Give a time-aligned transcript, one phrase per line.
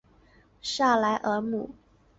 [0.63, 1.75] 萨莱尔姆。